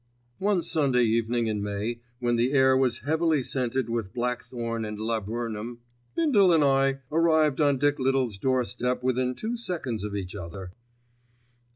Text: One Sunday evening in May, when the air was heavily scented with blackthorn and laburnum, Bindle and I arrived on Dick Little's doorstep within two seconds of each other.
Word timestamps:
One 0.39 0.63
Sunday 0.63 1.03
evening 1.03 1.45
in 1.45 1.61
May, 1.61 1.99
when 2.17 2.35
the 2.35 2.53
air 2.53 2.75
was 2.75 3.01
heavily 3.01 3.43
scented 3.43 3.87
with 3.87 4.15
blackthorn 4.15 4.83
and 4.83 4.97
laburnum, 4.97 5.81
Bindle 6.15 6.51
and 6.51 6.63
I 6.63 7.01
arrived 7.11 7.61
on 7.61 7.77
Dick 7.77 7.99
Little's 7.99 8.39
doorstep 8.39 9.03
within 9.03 9.35
two 9.35 9.55
seconds 9.55 10.03
of 10.03 10.15
each 10.15 10.33
other. 10.33 10.71